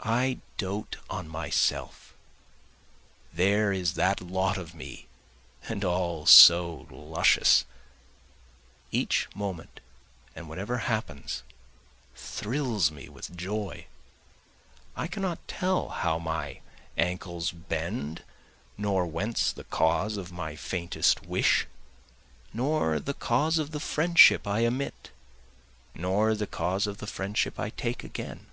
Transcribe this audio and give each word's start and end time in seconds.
I 0.00 0.38
dote 0.58 0.96
on 1.10 1.26
myself, 1.28 2.14
there 3.32 3.72
is 3.72 3.92
that 3.94 4.20
lot 4.22 4.56
of 4.56 4.72
me 4.74 5.06
and 5.68 5.84
all 5.84 6.24
so 6.24 6.86
luscious, 6.88 7.64
Each 8.92 9.28
moment 9.34 9.80
and 10.36 10.48
whatever 10.48 10.78
happens 10.78 11.42
thrills 12.14 12.90
me 12.92 13.08
with 13.10 13.36
joy, 13.36 13.86
I 14.96 15.08
cannot 15.08 15.46
tell 15.48 15.88
how 15.88 16.18
my 16.20 16.60
ankles 16.96 17.50
bend, 17.50 18.22
nor 18.78 19.04
whence 19.04 19.52
the 19.52 19.64
cause 19.64 20.16
of 20.16 20.30
my 20.32 20.54
faintest 20.56 21.26
wish, 21.26 21.66
Nor 22.54 22.98
the 23.00 23.14
cause 23.14 23.58
of 23.58 23.72
the 23.72 23.80
friendship 23.80 24.46
I 24.46 24.60
emit, 24.60 25.10
nor 25.94 26.34
the 26.36 26.46
cause 26.46 26.86
of 26.86 26.96
the 26.98 27.08
friendship 27.08 27.58
I 27.58 27.68
take 27.70 28.04
again. 28.04 28.46